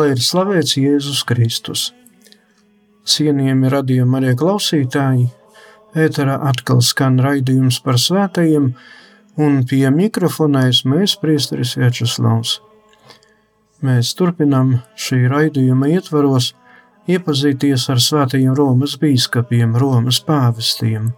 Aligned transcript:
Lai 0.00 0.14
ir 0.14 0.20
slavēts 0.24 0.78
Jēzus 0.80 1.18
Kristus. 1.28 1.80
Cienījami 3.04 3.68
radījumi 3.68 4.16
arī 4.16 4.30
klausītāji, 4.38 5.26
ēterā 5.92 6.38
atkal 6.48 6.78
skan 6.80 7.18
raidījums 7.20 7.82
par 7.84 7.98
svētajiem, 8.00 8.70
un 9.44 9.58
pie 9.68 9.82
mikrofonais 9.92 10.86
mēs 10.88 11.18
priesteris 11.20 11.74
Večeslavs. 11.76 12.54
Mēs 13.84 14.14
turpinam 14.16 14.78
šī 14.96 15.18
raidījuma 15.34 15.90
ietvaros 15.92 16.54
iepazīties 17.10 17.84
ar 17.92 18.00
svētajiem 18.00 18.54
Romas 18.56 18.94
bīskapiem, 19.02 19.74
Romas 19.82 20.22
pāvestiem. 20.24 21.10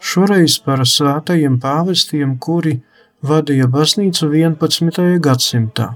Šoreiz 0.00 0.56
par 0.64 0.86
svētajiem 0.88 1.60
pāvestiem, 1.60 2.38
kuri 2.38 2.78
vadīja 3.20 3.68
baznīcu 3.76 4.30
11. 4.32 5.20
gadsimtā. 5.28 5.90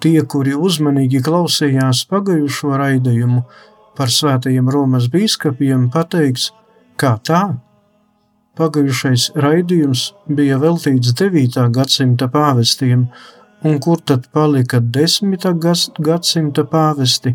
Tie, 0.00 0.20
kuri 0.24 0.54
uzmanīgi 0.56 1.20
klausījās 1.20 2.06
pagājušo 2.08 2.76
raidījumu 2.80 3.42
par 3.98 4.08
svētajiem 4.08 4.70
Romas 4.72 5.10
biskupiem, 5.12 5.90
pateiks, 5.92 6.46
kā 6.96 7.18
tā? 7.20 7.40
Pagājušais 8.56 9.26
raidījums 9.36 10.06
bija 10.38 10.56
veltīts 10.62 11.12
9. 11.20 11.66
gadsimta 11.76 12.30
pāvestiem, 12.32 13.04
un 13.64 13.76
kur 13.84 14.00
tad 14.00 14.30
palika 14.32 14.80
10. 14.80 15.36
gadsimta 16.08 16.64
pāvesti? 16.72 17.34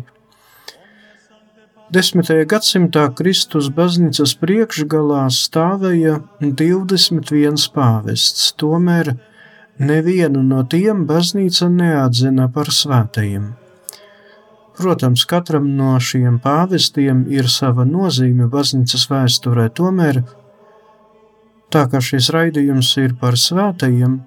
10. 1.94 2.34
gadsimtā 2.50 3.06
Kristus 3.14 3.70
baznīcas 3.70 4.34
priekšgalā 4.42 5.28
stāvēja 5.30 6.18
21 6.42 7.70
pāvests, 7.78 8.50
tomēr 8.58 9.14
Nevienu 9.76 10.40
no 10.40 10.62
tiem 10.64 11.02
baznīca 11.04 11.66
neatzina 11.68 12.46
par 12.48 12.70
svētajiem. 12.72 13.50
Protams, 14.76 15.24
katram 15.28 15.66
no 15.76 15.94
šiem 16.00 16.38
pāvestiem 16.40 17.26
ir 17.32 17.48
sava 17.52 17.84
nozīme 17.84 18.48
baznīcas 18.52 19.04
vēsturē, 19.10 19.66
tomēr, 19.76 20.22
tā 21.72 21.82
kā 21.92 22.00
šis 22.00 22.30
raidījums 22.32 22.94
ir 23.02 23.12
par 23.20 23.36
svētajiem, 23.40 24.18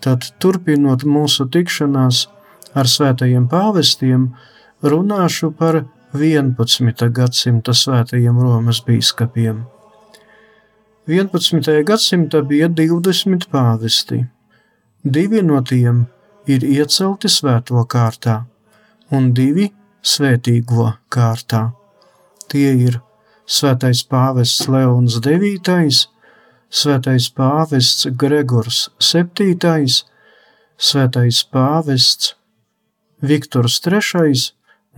tad 0.00 0.24
turpinot 0.40 1.04
mūsu 1.04 1.44
tikšanās 1.52 2.22
ar 2.76 2.88
svētajiem 2.88 3.48
pāvestiem, 3.52 4.30
runāšu 4.80 5.50
par 5.58 5.82
11. 6.16 7.04
gadsimta 7.12 7.74
svētajiem 7.76 8.40
Romas 8.40 8.80
bīskapiem. 8.84 9.60
11. 11.06 11.84
gadsimta 11.84 12.40
bija 12.42 12.68
20 12.72 13.48
pāvesti 13.52 14.22
Divi 15.06 15.38
no 15.38 15.60
tiem 15.62 16.00
ir 16.50 16.64
iecelti 16.66 17.28
svēto 17.30 17.78
kārtā, 17.86 18.40
un 19.14 19.28
divi 19.38 19.68
svētīgo 20.02 20.86
kārtā. 21.14 21.60
Tie 22.50 22.72
ir 22.88 22.96
svētais 23.46 24.00
pāvests 24.10 24.66
Leons 24.66 25.20
IX, 25.20 26.00
svētais 26.80 27.28
pāvests 27.36 28.08
Gregors 28.18 28.80
VII, 28.98 29.94
svētais 30.88 31.44
pāvests 31.54 32.34
Viktors 33.22 33.78
III 33.86 34.42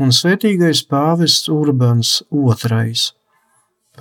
un 0.00 0.16
svētīgais 0.22 0.86
pāvests 0.88 1.52
Urbans 1.52 2.22
II. 2.32 2.96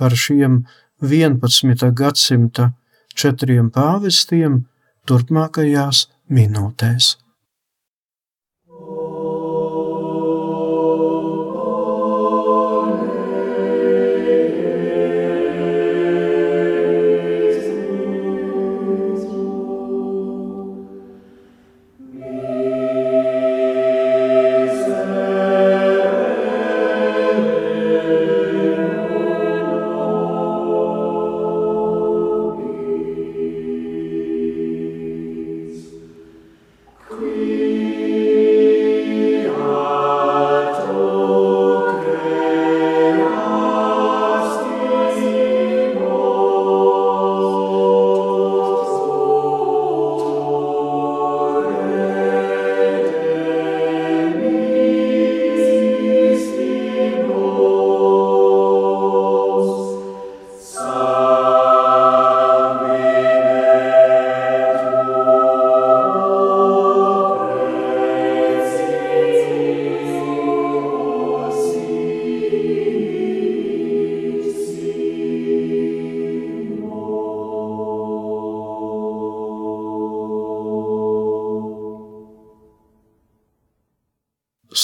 Par 0.00 0.16
šiem 0.24 0.62
11. 1.04 1.92
gadsimta 1.92 2.72
četriem 3.12 3.68
pāvestiem 3.76 4.62
turpmākajās 5.08 6.06
minūtēs. 6.28 7.16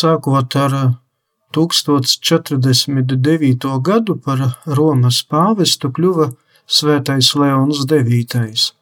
Sākot 0.04 0.52
ar 0.60 1.00
1049. 1.56 3.80
gadu 3.80 4.20
par 4.20 4.60
Romas 4.66 5.22
pāvestu 5.24 5.88
kļuva 5.96 6.36
Svētais 6.66 7.34
Leons 7.38 7.84
IX. 7.84 8.72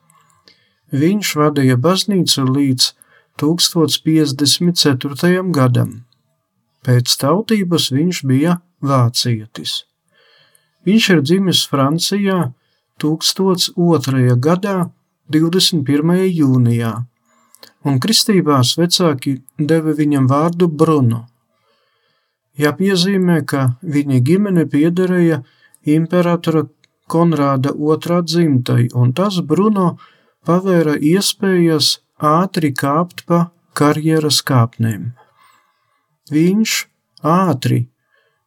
Viņš 0.93 1.37
vadīja 1.39 1.77
baznīcu 1.77 2.45
līdz 2.49 2.93
1054. 3.41 5.53
gadam. 5.55 6.05
Pēc 6.83 7.17
tautības 7.23 7.91
viņš 7.95 8.23
bija 8.27 8.59
vācietis. 8.83 9.87
Viņš 10.87 11.11
ir 11.15 11.21
dzimis 11.23 11.67
Francijā 11.71 12.53
1002. 12.99 14.35
gadā 14.43 14.91
21. 15.31 16.27
jūnijā 16.27 17.07
un 17.85 17.99
kristībās 18.03 18.77
vecāki 18.79 19.39
deva 19.59 19.95
viņam 19.99 20.29
vārdu 20.31 20.69
Bruno. 20.69 21.27
Jāpiezīmē, 22.59 23.43
ka 23.49 23.73
viņa 23.83 24.21
ģimene 24.29 24.67
piederēja 24.69 25.43
imperatora 25.89 26.67
Konrāda 27.13 27.73
otrā 27.73 28.21
dzimtai, 28.25 28.89
un 28.95 29.13
tas 29.13 29.41
Bruno 29.45 29.97
pavēra 30.47 30.95
iespējas 30.97 31.99
ātri 32.19 32.71
kāpt 32.73 33.25
pa 33.27 33.51
karjeras 33.75 34.41
kāpnēm. 34.47 35.13
viņš 36.33 36.73
ātri, 37.23 37.89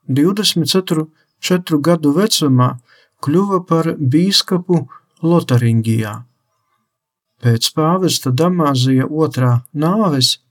24 0.07 1.81
gadu 1.81 2.13
vecumā, 2.15 2.69
kļuva 3.21 3.59
par 3.67 3.93
bīskapu 3.99 4.87
Lotaringijā. 5.21 6.23
Pēc 7.45 7.67
pāvesta 7.77 8.31
Damāzija 8.33 9.05
otrā 9.05 9.61
nāves 9.77 10.41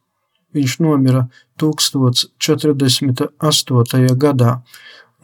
viņš 0.54 0.76
nomira 0.84 1.24
1048. 1.58 4.14
gadā 4.24 4.50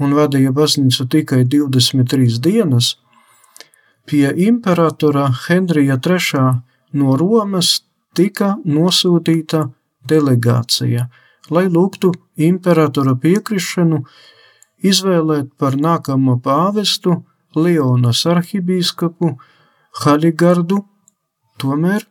un 0.03 0.15
vadīja 0.17 0.51
baznīcu 0.57 1.05
tikai 1.15 1.43
23 1.53 2.41
dienas, 2.43 2.87
pie 4.03 4.27
imperatora 4.49 5.25
Henrija 5.45 5.97
III 6.03 6.43
no 6.99 7.09
Romas 7.21 7.69
tika 8.19 8.49
nosūtīta 8.67 9.61
delegācija, 10.11 11.07
lai 11.55 11.67
lūgtu 11.71 12.11
imperatora 12.51 13.15
piekrišanu 13.15 14.03
izvēlēt 14.83 15.55
par 15.55 15.79
nākamo 15.79 16.35
pāvestu 16.43 17.23
Leonas 17.55 18.27
arhibīskapu 18.27 19.39
Haligardu, 20.03 20.90
tomēr 21.63 22.07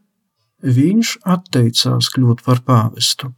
viņš 0.64 1.16
atteicās 1.36 2.10
kļūt 2.14 2.44
par 2.46 2.62
pāvestu. 2.68 3.34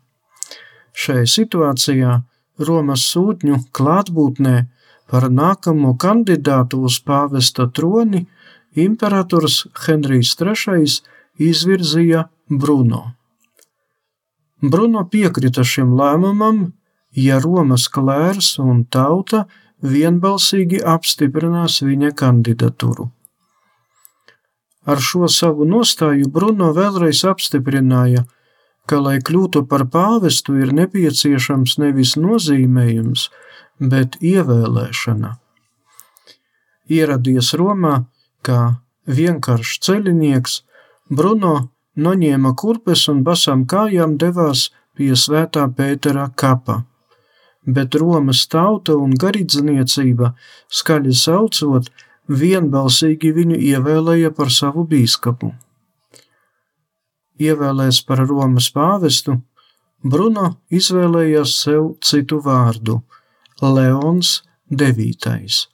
Šajā 0.91 1.27
situācijā 1.35 2.17
Romas 2.61 3.05
sūtņu 3.13 3.57
klātbūtnē 3.75 4.55
par 5.11 5.27
nākamo 5.31 5.95
kandidātu 5.99 6.81
uz 6.87 6.99
pāvesta 7.07 7.67
troni 7.77 8.25
imperators 8.79 9.65
Henrijs 9.85 10.35
III 10.39 10.85
izvirzīja 11.49 12.27
Bruno. 12.49 13.01
Bruno 14.61 15.07
piekrita 15.09 15.63
šim 15.65 15.95
lēmumam, 15.97 16.67
ja 17.17 17.39
Romas 17.41 17.87
klērs 17.89 18.53
un 18.61 18.85
tauta 18.85 19.47
vienbalsīgi 19.81 20.83
apstiprinās 20.85 21.81
viņa 21.81 22.13
kandidatūru. 22.21 23.09
Ar 24.85 25.01
šo 25.01 25.27
savu 25.29 25.65
nostāju 25.69 26.29
Bruno 26.33 26.71
vēlreiz 26.73 27.21
apstiprināja, 27.29 28.25
ka, 28.89 28.97
lai 28.97 29.19
kļūtu 29.21 29.65
par 29.69 29.85
pāvestu, 29.93 30.57
ir 30.57 30.73
nepieciešams 30.73 31.77
nevis 31.83 32.15
nozīmējums, 32.17 33.29
bet 33.79 34.17
ievēlēšana. 34.21 35.35
Ieradies 36.91 37.53
Romā 37.53 38.05
kā 38.45 38.61
vienkāršs 39.07 39.79
ceļinieks, 39.85 40.61
Bruno 41.09 41.55
noņēma 41.95 42.55
kurpes 42.57 43.07
un 43.11 43.21
basām 43.27 43.67
kājām 43.69 44.17
devās 44.17 44.69
pie 44.97 45.13
svētā 45.15 45.67
Pētera 45.77 46.31
kapa 46.35 46.81
bet 47.65 47.95
Romas 47.95 48.45
tauta 48.49 48.95
un 48.97 49.13
garīdzniecība, 49.19 50.33
skaļi 50.71 51.13
saucot, 51.17 51.89
vienbalsīgi 52.31 53.31
viņu 53.35 53.59
ievēlēja 53.71 54.31
par 54.35 54.51
savu 54.53 54.85
bīskapu. 54.87 55.51
Ievēlēs 57.41 58.01
par 58.05 58.21
Romas 58.29 58.69
pāvestu, 58.73 59.39
Bruno 60.03 60.55
izvēlējās 60.73 61.57
sev 61.63 61.95
citu 62.01 62.39
vārdu- 62.41 63.01
Leons 63.75 64.41
IX. 64.71 65.67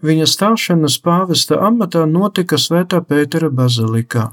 Viņa 0.00 0.26
stāšanās 0.26 0.98
pāvesta 1.02 1.58
amatā 1.60 2.06
notika 2.06 2.56
Svētā 2.56 3.00
Pētera 3.04 3.50
bazilikā. 3.50 4.30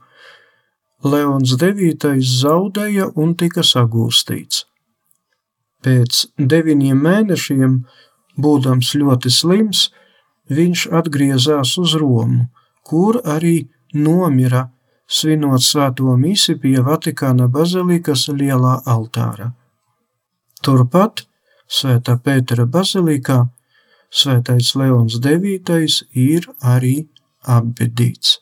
Leons 1.01 1.55
IX 1.57 2.21
zaudēja 2.21 3.09
un 3.15 3.33
tika 3.33 3.65
sagūstīts. 3.65 4.68
Pēc 5.85 6.25
deviņiem 6.37 7.03
mēnešiem, 7.05 7.77
būdams 8.39 8.95
ļoti 8.99 9.31
slims, 9.31 9.85
viņš 10.49 10.87
atgriezās 10.99 11.77
uz 11.79 11.95
Romu, 11.99 12.49
kur 12.83 13.21
arī 13.23 13.69
nomira, 13.93 14.67
svinot 15.07 15.63
svēto 15.63 16.15
misi 16.17 16.55
pie 16.59 16.79
Vatikāna 16.85 17.47
bazilikas 17.47 18.27
lielā 18.29 18.79
altāra. 18.85 19.53
Turpat 20.61 21.25
Svētā 21.69 22.15
Pētera 22.17 22.65
bazilikā 22.65 23.43
Svētais 24.09 24.73
Leons 24.73 25.19
IX 25.21 25.99
ir 26.17 26.47
arī 26.65 26.95
apbedīts. 27.45 28.39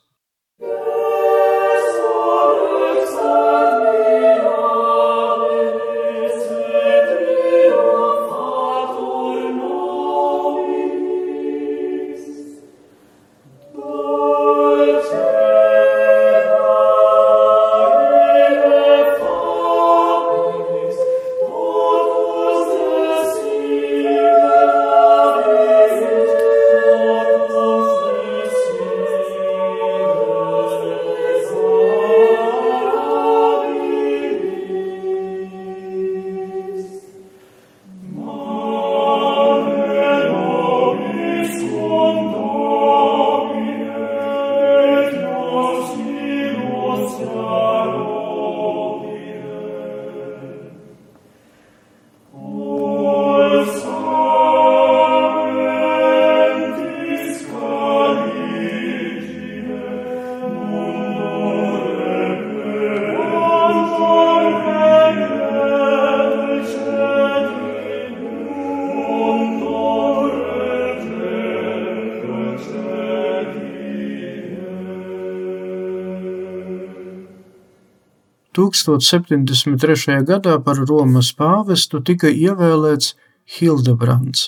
1073. 78.57 80.23
gadā 80.25 80.57
par 80.65 80.79
Romas 80.89 81.29
pāvestu 81.37 82.01
tika 82.01 82.31
ievēlēts 82.33 83.13
Hildebrands 83.57 84.47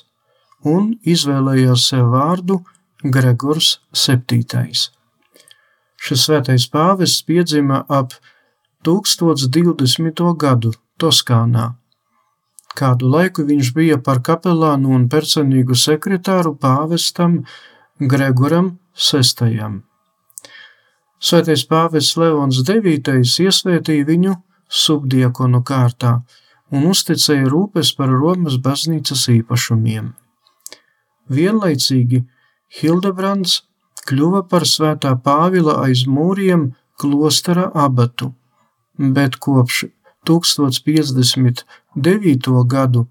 un 0.66 0.96
izvēlējās 1.06 1.84
sev 1.92 2.10
vārdu 2.14 2.60
Gregors 3.04 3.78
VII. 3.94 4.72
Šis 6.00 6.24
svētais 6.26 6.66
pāvests 6.74 7.22
piedzima 7.28 7.84
ap 7.88 8.16
1020. 8.88 10.24
gadu 10.40 10.74
Toskānā. 11.00 11.74
Kādu 12.80 13.12
laiku 13.12 13.46
viņš 13.46 13.74
bija 13.76 14.00
par 14.02 14.24
kapelānu 14.26 14.96
un 14.96 15.06
personīgu 15.12 15.78
sekretāru 15.78 16.56
pāvestam 16.56 17.44
Gregoram 18.00 18.78
VI. 18.96 19.84
Svētais 21.20 21.66
pāvests 21.68 22.16
Leons 22.16 22.62
IX 22.64 23.28
iesvētīja 23.44 24.06
viņu 24.08 24.38
subdiekonu 24.70 25.60
kārtā 25.68 26.22
un 26.72 26.86
uzticēja 26.92 27.50
rūpes 27.52 27.92
par 27.98 28.10
Romas 28.14 28.56
baznīcas 28.64 29.28
īpašumiem. 29.34 30.14
Vienlaicīgi 31.30 32.26
Hildebrands 32.80 33.64
kļuva 34.10 34.42
par 34.50 34.64
svētā 34.70 35.12
Pāvila 35.26 35.74
aiz 35.84 36.02
mūriem 36.08 36.74
klostera 37.00 37.72
abatu, 37.74 38.34
bet 38.98 39.36
kopš 39.44 39.86
1059. 40.30 42.64
gadu 42.74 43.02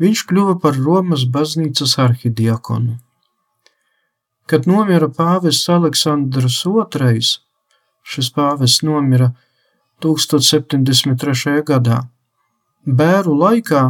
viņš 0.00 0.18
kļuva 0.30 0.54
par 0.62 0.74
Romas 0.80 1.22
baznīcas 1.28 1.98
arhidiakonu. 2.00 2.94
Kad 4.50 4.66
nomira 4.66 5.08
pāvests 5.12 5.68
Aleksandrs 5.70 6.64
II, 6.66 7.20
šis 8.02 8.30
pāvests 8.36 8.84
nomira 8.86 9.32
1073. 10.02 11.62
gadā. 11.66 12.02
Bēru 12.86 13.34
laikā 13.36 13.82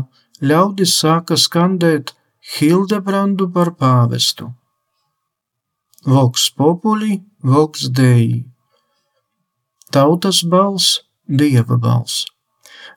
ļaudis 0.42 0.96
sāka 1.02 1.38
skandēt 1.38 2.14
Hildebrandu 2.56 3.50
par 3.52 3.74
pāvestu. 3.78 4.50
Vox 6.06 6.48
populi, 6.56 7.20
vox 7.44 7.86
dei. 7.92 8.46
Tautas 9.92 10.42
balss, 10.42 11.02
dieva 11.28 11.76
balss. 11.76 12.24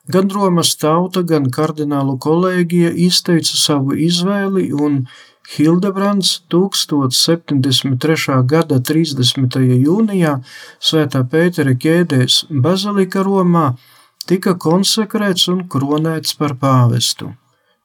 Gan 0.08 0.30
Romas 0.32 0.74
tauta, 0.76 1.22
gan 1.22 1.50
kardinālu 1.52 2.16
kolēģija 2.20 2.90
izteica 3.06 3.56
savu 3.56 3.96
izvēli 3.96 4.70
un 4.72 5.04
Hildebrands 5.44 6.40
1073. 6.48 8.40
gada 8.48 8.80
30. 8.80 9.60
jūnijā 9.60 10.40
Svētā 10.80 11.20
Pētera 11.28 11.76
ķēdēs 11.76 12.48
Bazilika 12.64 13.20
Romā 13.26 13.76
tika 14.24 14.54
konsekrēts 14.56 15.48
un 15.52 15.68
kronēts 15.68 16.32
par 16.40 16.56
pāvestu, 16.56 17.36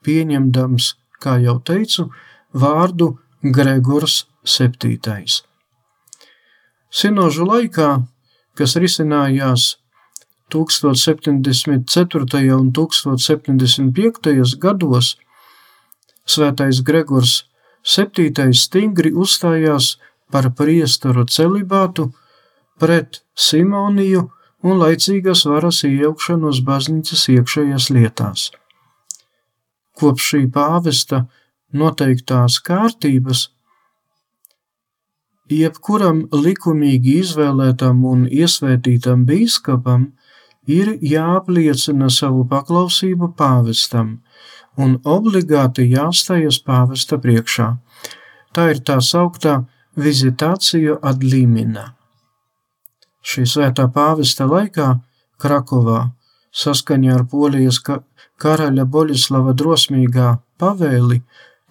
pieņemdams, 0.07 0.95
kā 1.19 1.35
jau 1.43 1.59
teicu, 1.59 2.07
vārdu 2.55 3.19
Gregors 3.43 4.23
VII. 4.47 5.43
Sinožu 6.89 7.45
laikā, 7.45 8.07
kas 8.55 8.75
risinājās 8.79 9.77
1074. 10.49 12.55
un 12.55 12.71
1075. 12.71 14.55
gados, 14.63 15.19
Svētais 16.29 16.85
Gregors 16.85 17.48
Septītais 17.83 18.65
stingri 18.67 19.11
uzstājās 19.15 19.97
par 20.31 20.49
priesteru 20.55 21.25
celibātu 21.25 22.09
pret 22.79 23.21
Simoniju 23.35 24.25
un 24.63 24.81
laicīgas 24.81 25.45
varas 25.47 25.83
iejaukšanos 25.87 26.59
baznīcas 26.67 27.27
iekšējās 27.35 27.89
lietās. 27.95 28.49
Kopš 29.99 30.27
šī 30.33 30.41
pāvesta 30.51 31.25
noteiktās 31.73 32.59
kārtības 32.63 33.47
jebkuram 35.49 36.25
likumīgi 36.35 37.19
izvēlētam 37.23 38.03
un 38.05 38.27
iesvētītam 38.27 39.25
bīskapam 39.25 40.09
ir 40.69 40.97
jāapliecina 41.01 42.11
savu 42.13 42.45
paklausību 42.51 43.33
pāvestam– 43.39 44.17
un 44.77 44.99
obligāti 45.03 45.87
jāstājas 45.89 46.59
pāvesta 46.65 47.17
priekšā. 47.17 47.69
Tā 48.53 48.69
ir 48.73 48.83
tā 48.85 48.99
sauktā 49.01 49.63
vizitācija 49.95 50.99
ad 51.01 51.23
limina. 51.23 51.93
Šī 53.21 53.45
svētā 53.49 53.89
pāvesta 53.93 54.47
laikā 54.49 54.95
Krakovā 55.39 56.09
saskaņā 56.55 57.15
ar 57.15 57.25
Polijas 57.29 57.79
karaļa 58.41 58.85
Boļislava 58.85 59.53
drosmīgā 59.53 60.37
pavēli 60.59 61.21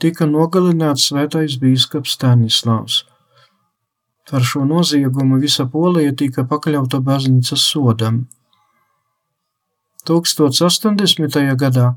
tika 0.03 0.27
nogalināts 0.31 1.09
svētais 1.11 1.59
bīskaps 1.63 2.15
Stanislavs. 2.17 3.05
Par 4.31 4.45
šo 4.45 4.65
noziegumu 4.69 5.39
visa 5.41 5.65
Polija 5.67 6.13
tika 6.13 6.45
pakļauta 6.45 7.01
baznīcas 7.01 7.65
sodam. 7.73 8.27
1080. 10.09 11.41
gadā 11.61 11.95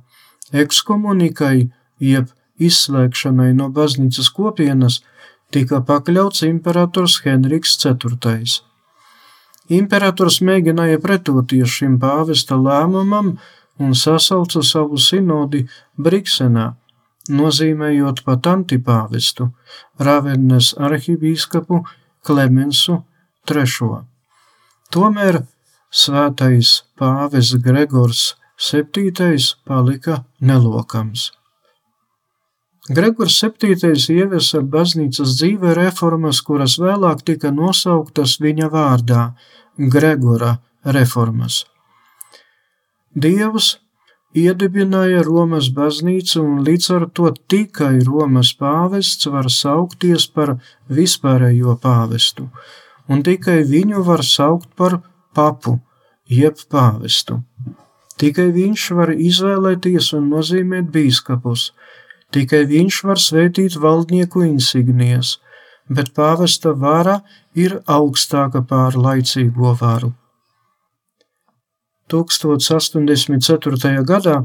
ekskomunikai, 0.51 1.70
jeb 2.00 2.31
izslēgšanai 2.62 3.51
no 3.58 3.70
baznīcas 3.74 4.29
kopienas, 4.36 5.01
tika 5.51 5.81
pakļauts 5.88 6.46
imperators 6.48 7.22
Henriks 7.25 7.77
IV. 7.86 8.60
Imperators 9.72 10.41
mēģināja 10.43 11.00
pretoties 11.03 11.72
šim 11.79 11.98
pāvesta 12.00 12.58
lēmumam 12.60 13.36
un 13.81 13.96
sasauca 13.96 14.63
savu 14.65 15.00
sinodi 15.00 15.63
Briksenā, 15.98 16.74
nozīmējot 17.31 18.24
pat 18.25 18.50
antipāvestu, 18.51 19.51
Ravennes 20.00 20.74
arhibīskapu 20.77 21.81
Klemensu 22.25 23.00
III. 23.50 24.03
Tomēr 24.91 25.41
svētais 25.91 26.81
pāvis 27.00 27.53
Gregors 27.63 28.36
septītais 28.62 29.56
palika 29.65 30.24
nelokams. 30.39 31.32
Gregors 32.89 33.38
VII 33.44 33.94
ieviesa 34.15 34.62
baznīcas 34.74 35.36
dzīvē 35.38 35.75
reformas, 35.77 36.41
kuras 36.46 36.80
vēlāk 36.82 37.22
tika 37.25 37.51
nosauktas 37.53 38.39
viņa 38.41 38.72
vārdā- 38.74 39.22
Gregora 39.94 40.58
reformas. 40.84 41.63
Dievs 43.13 43.77
iedibināja 44.34 45.22
Romas 45.27 45.70
baznīcu, 45.75 46.41
un 46.41 46.63
līdz 46.65 46.89
ar 46.96 47.06
to 47.13 47.32
tikai 47.53 48.01
Romas 48.08 48.53
pāvests 48.58 49.30
var 49.32 49.50
saukties 49.51 50.27
par 50.27 50.58
vispārējo 50.89 51.77
pāvestu, 51.86 52.50
un 53.08 53.24
tikai 53.24 53.62
viņu 53.63 54.03
var 54.06 54.24
saukt 54.24 54.74
par 54.75 55.01
papu, 55.36 55.80
jeb 56.25 56.56
pāvestu. 56.72 57.44
Tikai 58.22 58.51
viņš 58.54 58.88
var 58.98 59.12
izvēlēties 59.16 60.12
un 60.18 60.28
nozīmēt 60.30 60.92
bīskapus, 60.94 61.72
tikai 62.36 62.66
viņš 62.70 63.04
var 63.10 63.22
svētīt 63.22 63.78
valdnieku 63.82 64.44
insignijas, 64.46 65.40
bet 65.90 66.13
pāvesta 66.13 66.75
vara 66.78 67.22
ir 67.58 67.80
augstāka 67.90 68.62
pār 68.62 68.98
laicīgo 69.08 69.74
varu. 69.80 70.13
1084. 72.12 74.04
gadā 74.06 74.38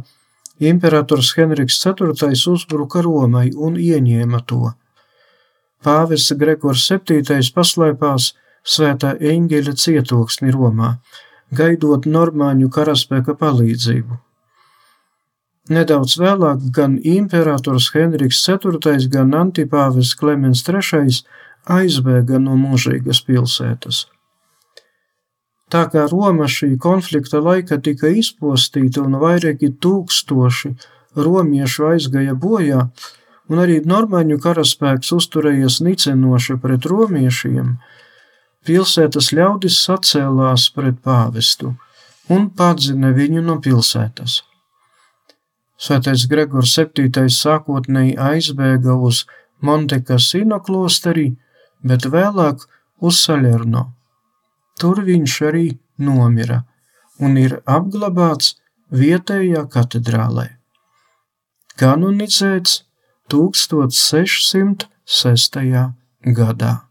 imperators 0.59 1.35
Henriks 1.37 1.78
IV 1.85 2.14
uzbruka 2.52 3.02
Romai 3.02 3.50
un 3.52 3.76
ieņēma 3.76 4.42
to. 4.47 4.73
Pāvests 5.85 6.33
Gregors 6.38 6.88
VII 6.90 7.52
paslēpās 7.54 8.33
svētā 8.66 9.14
eņģeļa 9.21 9.75
cietoksni 9.83 10.54
Romā, 10.54 10.97
gaidot 11.55 12.07
normāņu 12.07 12.71
karaspēka 12.71 13.37
palīdzību. 13.38 14.19
Nedaudz 15.71 16.15
vēlāk 16.23 16.69
gan 16.75 16.99
imperators 17.03 17.91
Henriks 17.95 18.43
IV, 18.47 18.79
gan 19.11 19.35
antipāvis 19.35 20.15
Klemens 20.19 20.62
III 20.69 21.23
aizbēga 21.67 22.38
no 22.38 22.55
mūžīgas 22.59 23.25
pilsētas. 23.26 24.05
Tā 25.67 25.83
kā 25.91 26.05
Roma 26.07 26.47
šī 26.47 26.76
konflikta 26.79 27.41
laika 27.43 27.81
tika 27.83 28.12
izpostīta 28.15 29.03
un 29.03 29.19
vairāki 29.19 29.73
tūkstoši 29.83 30.71
romiešu 31.19 31.88
aizgāja 31.91 32.37
bojā, 32.38 32.85
un 33.50 33.62
arī 33.62 33.81
normāņu 33.83 34.38
karaspēks 34.43 35.11
uzturējies 35.17 35.81
nicinoši 35.83 36.61
pret 36.62 36.87
romiešiem, 36.87 37.75
pilsētas 38.66 39.32
ļaudis 39.37 39.78
sacēlās 39.87 40.68
pret 40.75 40.99
pāvestu 41.04 41.75
un 42.32 42.49
padzina 42.50 43.12
viņu 43.14 43.42
no 43.46 43.61
pilsētas. 43.62 44.42
Svētais 45.76 46.26
Gregors 46.30 46.78
VII 46.78 47.28
sākotnēji 47.32 48.16
aizbēga 48.16 48.94
uz 49.08 49.26
Montekasino 49.61 50.61
klosterī, 50.64 51.37
bet 51.85 52.06
vēlāk 52.12 52.66
uz 53.00 53.20
Salerno. 53.20 53.92
Tur 54.80 55.04
viņš 55.04 55.42
arī 55.49 55.78
nomira, 55.99 56.64
un 57.20 57.37
ir 57.40 57.61
apglabāts 57.64 58.56
vietējā 58.92 59.68
katedrālē. 59.73 60.49
Kanonizēts 61.76 62.85
1606. 63.28 65.92
gadā. 66.40 66.86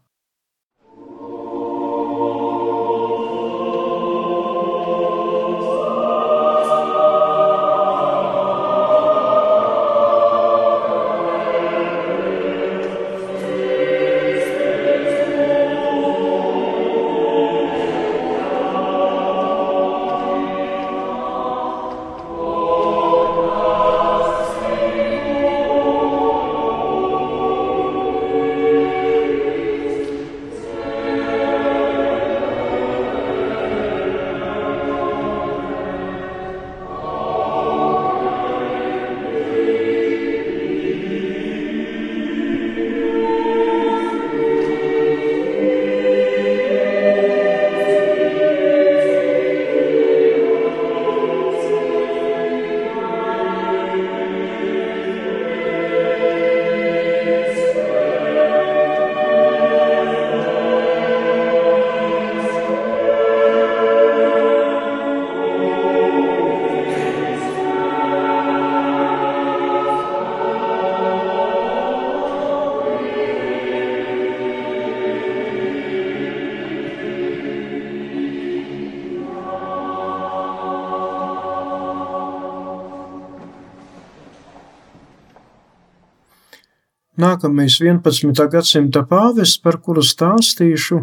Nākamais 87.36 87.74
11. 87.84 88.48
gadsimta 88.48 89.02
pāvests, 89.04 89.60
par 89.60 89.76
kuru 89.84 90.00
stāstīšu, 90.00 90.96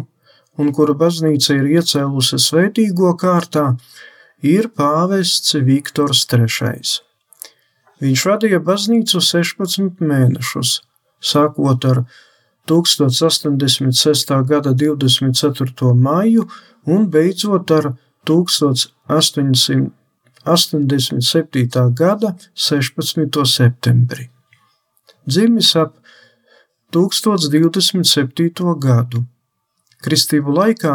un 0.58 0.72
kuru 0.74 0.94
baznīca 0.98 1.54
ir 1.54 1.64
iecēlusi 1.76 2.38
svētīgo 2.42 3.14
kārtā, 3.20 3.78
ir 4.42 4.66
pāvests 4.74 5.54
Viktors 5.54 6.26
III. 6.26 6.82
Viņš 8.02 8.20
vadīja 8.26 8.58
baznīcu 8.66 9.20
16 9.22 10.02
mēnešus, 10.02 10.82
sākot 11.22 11.84
ar 11.86 12.02
1086. 12.66 14.34
gada 14.50 14.74
24. 14.74 15.94
maiju 15.94 16.50
un 16.82 17.06
beidzot 17.14 17.70
ar 17.70 17.94
1887. 18.26 19.90
gada 21.94 22.34
16. 22.54 23.46
septembri. 23.46 24.30
Dzimis 25.30 25.76
ap 25.78 25.94
1027. 26.94 28.74
gadu. 28.80 29.24
Kristību 30.04 30.54
laikā 30.54 30.94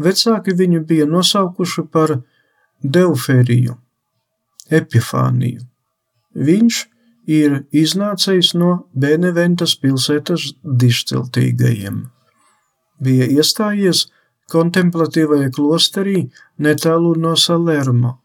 vecāki 0.00 0.54
viņu 0.56 0.84
bija 0.86 1.06
nosaukuši 1.08 1.86
par 1.92 2.18
Deuferiju, 2.82 3.76
Epifāniju. 4.70 5.66
Viņš 6.34 6.78
ir 7.30 7.60
iznācējis 7.76 8.54
no 8.58 8.70
Beneventas 8.94 9.74
pilsētas 9.80 10.52
dišciltīgajiem. 10.64 12.00
Bija 13.00 13.28
iestājies 13.36 14.06
kontemplatīvajā 14.50 15.52
klosterī 15.56 16.24
netālu 16.58 17.14
no 17.18 17.36
Salermo 17.36 18.16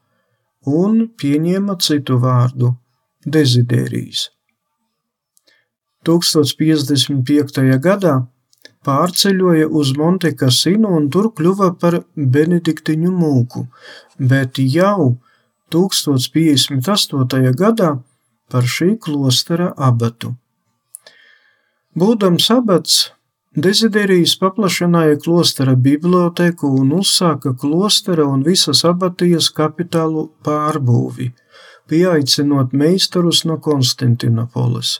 un 0.65 1.05
pieņēma 1.21 1.77
citu 1.81 2.17
vārdu- 2.21 2.75
Dezidērijas. 3.35 4.29
1055. 6.05 7.79
gadā 7.81 8.15
pārceļoja 8.85 9.67
uz 9.67 9.93
Montekasinu 9.97 10.93
un 10.99 11.09
tur 11.13 11.31
kļuva 11.37 11.71
par 11.81 12.01
benediktiņu 12.15 13.11
mūku, 13.11 13.65
bet 14.19 14.61
jau 14.61 15.17
1058. 15.73 17.51
gadā 17.57 17.91
par 18.51 18.63
šī 18.75 18.95
klostera 19.01 19.73
abatu. 19.89 20.35
Būdams 21.95 22.51
abats, 22.53 23.11
Dezidērijas 23.55 24.33
paplašināja 24.35 25.15
klostera 25.23 25.77
biblioteku 25.79 26.67
un 26.81 26.89
uzsāka 26.97 27.53
klostera 27.55 28.25
un 28.27 28.43
visas 28.43 28.83
abatijas 28.83 29.47
kapitālu 29.55 30.25
pārbūvi, 30.43 31.29
pieaicinot 31.87 32.75
meistarus 32.75 33.45
no 33.47 33.55
Konstantinopolis. 33.69 34.97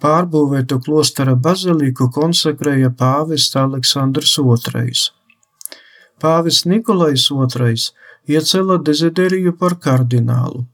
Pārbūvēto 0.00 0.78
klostera 0.80 1.34
baziliku 1.36 2.08
konsekrēja 2.14 2.88
pāvests 2.96 3.56
Aleksandrs 3.60 4.32
II. 4.40 4.94
Pāvests 6.20 6.66
Nikolais 6.68 7.26
II 7.30 7.74
iecēla 8.30 8.78
Dezidēriju 8.86 9.52
par 9.60 9.76
kardinālu. 9.84 10.64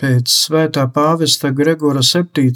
Pēc 0.00 0.32
svētā 0.32 0.84
pāvesta 0.92 1.52
Gregora 1.52 2.02
VII. 2.04 2.52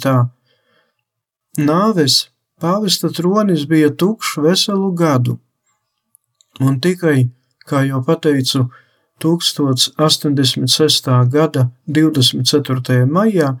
nāves 1.57 2.29
pāvesta 2.61 3.09
tronis 3.09 3.65
bija 3.65 3.89
tukšs 3.89 4.37
veselu 4.37 4.91
gadu, 4.93 5.39
un 6.59 6.79
tikai, 6.79 7.29
kā 7.65 7.81
jau 7.87 8.03
pateicu, 8.05 8.69
1086. 9.21 11.29
gada 11.29 11.69
24. 11.87 13.05
maijā 13.05 13.59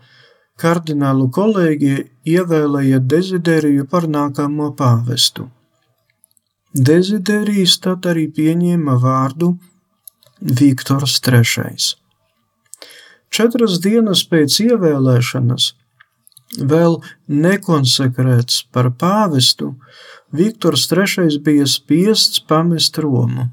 kardinālu 0.61 1.27
kolēģija 1.33 2.03
ievēlēja 2.35 3.01
Dezidēriju 3.13 3.87
par 3.89 4.07
nākamo 4.11 4.69
pāvestu. 4.77 5.47
Dezidērijas 6.71 7.79
tad 7.83 8.05
arī 8.07 8.27
pieņēma 8.31 8.95
vārdu 9.01 9.55
Viktors 10.41 11.17
III. 11.27 11.75
Četras 13.31 13.77
dienas 13.83 14.23
pēc 14.27 14.57
ievēlēšanas, 14.63 15.67
vēl 16.71 16.97
nekonsekrēts 17.27 18.63
par 18.71 18.91
pāvestu, 19.03 19.73
Viktors 20.31 20.87
III 20.91 21.39
bija 21.43 21.67
spiests 21.67 22.39
pamest 22.47 22.99
Romu. 23.03 23.49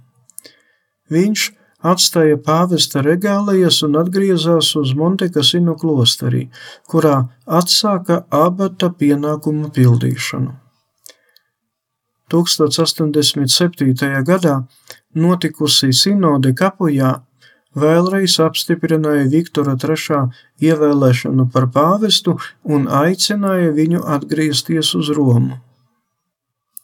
Viņš 1.10 1.50
atstāja 1.82 2.38
pāvesta 2.42 3.02
regālijas 3.02 3.82
un 3.86 3.98
atgriezās 4.00 4.74
uz 4.76 4.94
Montekasino 4.98 5.76
klosterī, 5.78 6.48
kurā 6.90 7.28
atsāka 7.46 8.24
abata 8.30 8.90
pienākumu 8.90 9.70
pildīšanu. 9.74 10.56
1087. 12.28 14.24
gadā 14.24 14.56
notikusī 15.14 15.94
sinode 15.96 16.52
Kapujā 16.52 17.14
vēlreiz 17.78 18.34
apstiprināja 18.42 19.28
Viktora 19.32 19.76
III 19.78 20.26
ievēlēšanu 20.60 21.48
par 21.52 21.68
pāvestu 21.72 22.36
un 22.64 22.88
aicināja 22.88 23.72
viņu 23.72 24.02
atgriezties 24.16 24.94
uz 24.98 25.08
Romu. 25.16 25.56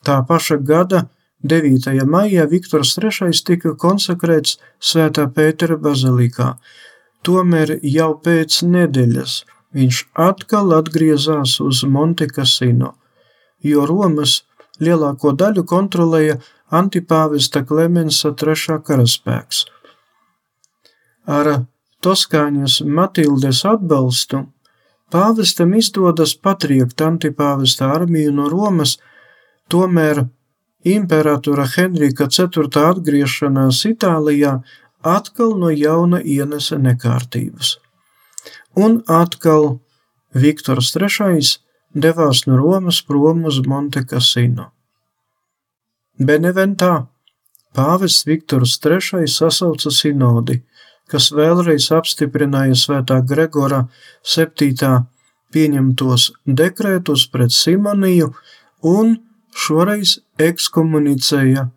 Tā 0.04 0.20
paša 0.28 0.58
gada 0.60 1.06
9. 1.44 2.06
maijā 2.08 2.46
Viktors 2.48 2.94
III 2.96 3.34
tika 3.44 3.74
konsekrēts 3.76 4.56
Svētā 4.80 5.26
Pētera 5.28 5.76
bazilikā. 5.76 6.54
Tomēr 7.20 7.74
jau 7.84 8.14
pēc 8.24 8.62
nedēļas 8.64 9.34
viņš 9.76 9.98
atkal 10.24 10.72
atgriezās 10.72 11.58
uz 11.60 11.82
Montekasino, 11.84 12.94
jo 13.60 13.84
Romas 13.84 14.38
lielāko 14.80 15.34
daļu 15.36 15.66
kontrolēja 15.68 16.38
antipāvesta 16.72 17.60
Klemensa 17.68 18.32
III 18.32 18.78
karaspēks. 18.86 19.66
Ar 21.28 21.66
Toskāņas 22.00 22.78
Matildes 22.88 23.60
atbalstu 23.68 24.46
pāvestam 25.12 25.76
izdodas 25.76 26.32
patriekt 26.40 27.04
antipāvesta 27.04 27.92
armiju 27.98 28.32
no 28.32 28.48
Romas, 28.48 28.96
tomēr 29.68 30.24
imperatora 30.84 31.66
Henrika 31.76 32.28
IV 32.28 32.68
atgriešanās 32.80 33.84
Itālijā 33.88 34.58
atkal 35.04 35.56
no 35.60 35.70
jauna 35.70 36.20
ienesa 36.20 36.78
nekārtības. 36.80 37.78
Un 38.76 39.02
atkal 39.08 39.78
Viktors 40.34 40.90
III 40.96 41.40
devās 41.94 42.44
no 42.46 42.58
Romas 42.58 43.00
prom 43.06 43.44
uz 43.50 43.60
Monte 43.66 44.04
Cassino. 44.04 44.70
Beneventā 46.18 47.06
pāvests 47.74 48.26
Viktors 48.26 48.78
III 48.82 49.28
sasauca 49.30 49.90
sinodi, 49.90 50.60
kas 51.10 51.30
vēlreiz 51.34 51.90
apstiprināja 51.94 52.76
svētā 52.78 53.20
Gregora 53.26 53.84
7. 54.22 54.92
pieņemtos 55.54 56.30
dekrētus 56.46 57.28
pret 57.30 57.54
Simoniju 57.54 58.32
un 58.90 59.16
šoreiz 59.54 60.18
ekskomunicēja 60.38 61.68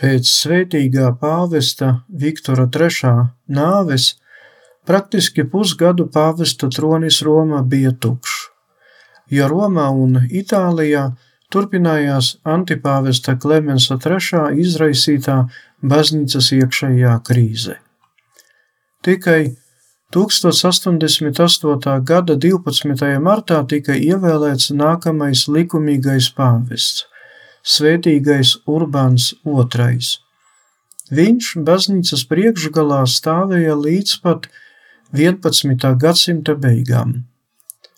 Pēc 0.00 0.26
svētīgā 0.26 1.12
pāvesta 1.20 1.88
Viktora 2.22 2.64
III 2.66 3.12
nāves 3.58 4.06
praktiski 4.88 5.44
pusgadu 5.52 6.08
pāvesta 6.16 6.66
tronis 6.76 7.20
Romā 7.22 7.60
bija 7.62 7.92
tukšs, 8.06 8.40
jo 9.30 9.46
Romā 9.52 9.86
un 10.06 10.18
Itālijā 10.42 11.04
turpinājās 11.54 12.32
antipāvesta 12.56 13.36
Klemensa 13.38 14.00
III 14.02 14.58
izraisītā 14.64 15.38
baznīcas 15.94 16.50
iekšējā 16.58 17.14
krīze. 17.30 17.78
Tikai 19.06 19.54
1088. 20.10 21.96
gada 22.10 22.34
12. 22.34 23.08
martā 23.22 23.62
tika 23.70 23.94
ievēlēts 23.94 24.72
nākamais 24.74 25.46
likumīgais 25.46 26.34
pāvests 26.34 27.06
svētīgais 27.64 28.58
Urbāns 28.68 29.32
II. 29.48 29.98
Viņš 31.14 31.46
baznīcas 31.64 32.24
priekšgalā 32.28 33.02
stāvēja 33.08 33.74
līdz 33.76 34.16
pat 34.24 34.48
11. 35.16 35.96
gadsimta 36.00 36.54
beigām. 36.60 37.24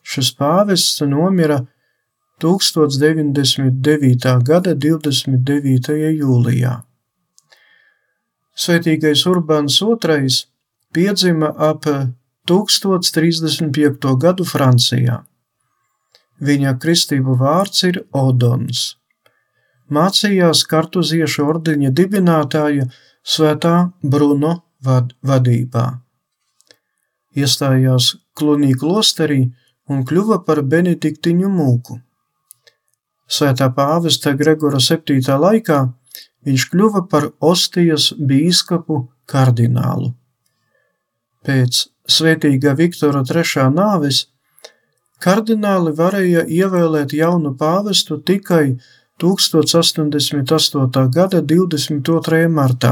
Šis 0.07 0.31
pāvests 0.39 1.03
nomira 1.03 1.67
1099. 2.43 4.27
gada 4.47 4.75
29. 4.75 5.97
jūlijā. 6.21 6.75
Svētīgais 8.57 9.27
Urbāns 9.27 9.81
II 9.83 10.29
piedzima 10.95 11.51
ap 11.71 11.85
1035. 12.47 14.15
gadu 14.23 14.45
Francijā. 14.47 15.25
Viņa 16.39 16.79
kristību 16.79 17.35
vārds 17.41 17.83
ir 17.89 18.05
Odons 18.13 18.97
mācījās 19.93 20.65
kartuziešu 20.71 21.45
ordeņa 21.51 21.93
dibinātāja 21.95 22.89
svētā 23.27 23.93
Bruno 24.03 24.63
vad 24.83 25.15
vadībā. 25.23 25.87
Iestājās 27.37 28.15
Klunī 28.37 28.75
klosterī 28.79 29.43
un 29.93 30.05
kļuva 30.09 30.43
par 30.47 30.63
benediktiņu 30.63 31.51
mūku. 31.53 32.01
Svētā 33.27 33.69
pāvesta 33.75 34.33
Gregora 34.39 34.81
7. 34.81 35.21
laikā 35.21 35.81
viņš 36.47 36.69
kļuva 36.73 37.03
par 37.11 37.31
Ostijas 37.41 38.13
bīskapu 38.17 39.03
kardinālu. 39.27 40.13
Pēc 41.47 41.87
svētīgā 42.11 42.75
Viktora 42.79 43.23
III 43.27 43.69
nāves 43.75 44.27
kardināli 45.23 45.93
varēja 45.99 46.45
ievēlēt 46.47 47.15
jaunu 47.17 47.55
pāvestu 47.59 48.19
tikai 48.23 48.77
1088. 49.23 51.09
gada 51.09 51.41
22. 51.41 52.49
martā, 52.53 52.91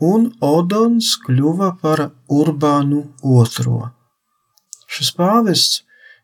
un 0.00 0.30
Odons 0.40 1.10
kļuva 1.26 1.74
par 1.82 2.06
Urbānu 2.32 3.02
II. 3.20 3.90
Šis 4.86 5.12
pāvests 5.18 5.82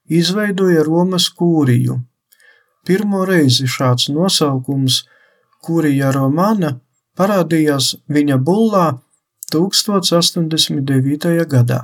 izveidoja 0.08 0.84
Romas 0.86 1.28
kūriju. 1.28 1.98
Pirmo 2.86 3.24
reizi 3.28 3.68
šāds 3.68 4.08
nosaukums 4.08 5.02
Kūrija 5.62 6.10
Romana 6.16 6.78
parādījās 7.18 7.94
viņa 8.08 8.38
bullā 8.42 8.86
1089. 9.52 11.44
gadā. 11.52 11.80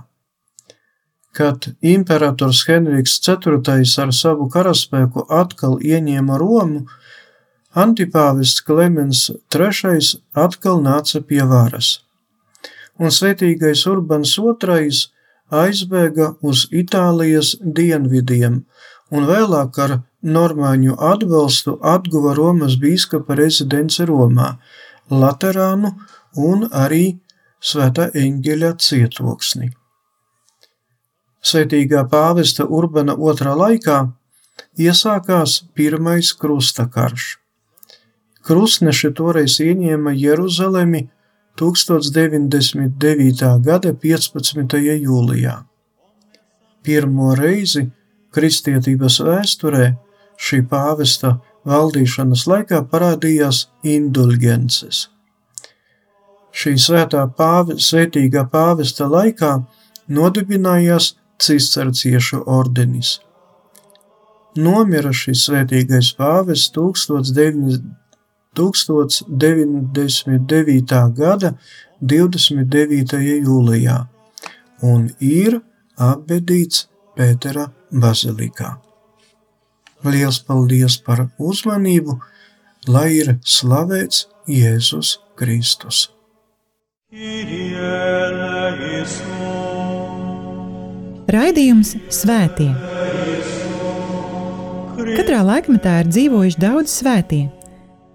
Kad 1.37 1.69
imperators 1.85 2.64
Henriks 2.67 3.21
IV 3.21 3.61
ar 4.03 4.14
savu 4.17 4.49
karaspēku 4.51 5.27
atkal 5.29 5.77
ieņēma 5.79 6.38
Romu, 6.41 6.87
Antipāvests 7.79 8.64
Klemens 8.67 9.29
III 9.55 10.01
atkal 10.45 10.81
nāca 10.83 11.21
pie 11.23 11.45
varas, 11.47 11.91
un 12.99 13.12
svētīgais 13.14 13.85
Urbans 13.87 14.33
II 14.38 14.91
aizbēga 15.62 16.33
uz 16.43 16.64
Itālijas 16.75 17.55
dienvidiem, 17.62 18.64
un 19.14 19.29
vēlāk 19.31 19.79
ar 19.85 19.95
normāņu 20.23 20.99
atbalstu 21.12 21.79
atguva 21.95 22.35
Romas 22.35 22.77
bīskapa 22.83 23.38
rezidence 23.38 24.05
Romā, 24.11 24.57
Laterānu 25.11 25.95
un 26.37 26.69
arī 26.73 27.19
Svētā 27.59 28.11
eņģeļa 28.14 28.75
cietoksni. 28.79 29.73
Svētīgā 31.43 32.05
pāvesta 32.11 32.67
Urbana 32.67 33.14
otrā 33.14 33.55
laikā 33.59 33.99
iesākās 34.79 35.62
pirmais 35.75 36.31
krustakarš. 36.38 37.37
Krustneši 38.49 39.11
toreiz 39.13 39.59
ieņēma 39.61 40.15
Jeruzalemi 40.17 41.03
1099. 41.61 43.43
gada 43.67 43.93
15. 43.93 44.77
jūlijā. 45.05 45.57
Pirmo 46.81 47.35
reizi 47.37 47.83
kristietības 48.33 49.19
vēsturē 49.27 49.91
šī 50.41 50.63
pāvesta 50.71 51.35
valdīšanas 51.69 52.47
laikā 52.49 52.81
parādījās 52.89 53.67
indulgences. 53.85 55.11
Šī 56.49 56.73
svētā 56.81 57.29
pāve, 57.37 57.77
svētīgā 57.77 58.49
pāvesta 58.49 59.11
laikā 59.13 59.53
nodibinājās 60.09 61.19
cisterciešu 61.37 62.47
ordenis. 62.49 63.19
Nomira 64.57 65.13
šis 65.13 65.45
svētīgais 65.51 66.17
pāvis 66.17 66.73
1099. 68.59 70.94
gada 71.16 71.55
29. 72.01 73.18
jūlijā 73.47 73.99
un 74.87 75.09
ir 75.18 75.61
apbedīts 75.99 76.87
Pētera 77.18 77.64
bazilikā. 77.90 78.77
Liels 80.07 80.38
paldies 80.47 81.01
par 81.03 81.25
uzmanību, 81.42 82.14
lai 82.87 83.09
ir 83.16 83.33
slavēts 83.42 84.29
Jēzus 84.47 85.16
Kristus. 85.38 86.07
Raidījums 91.29 91.97
Svētie. 92.14 92.71
Katrā 95.18 95.40
laikmetā 95.42 95.97
ir 96.03 96.11
dzīvojuši 96.12 96.61
daudz 96.62 96.92
svētie, 97.01 97.49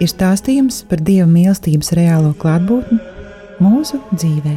ir 0.00 0.10
stāstījums 0.10 0.82
par 0.88 1.02
dieva 1.04 1.26
mīlestības 1.30 1.92
reālo 1.98 2.32
klātbūtni 2.38 2.98
mūsu 3.62 4.00
dzīvē. 4.14 4.56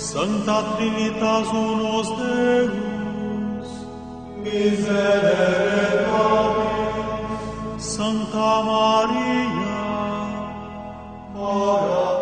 Santa 0.00 0.56
Trinitas 0.74 1.52
unos 1.54 2.08
Deus, 2.18 3.76
miserere 4.42 6.02
Pabis, 6.08 7.44
Santa 7.94 8.50
Maria, 8.66 9.78
ora 11.34 12.13